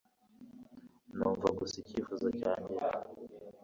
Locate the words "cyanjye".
2.39-2.77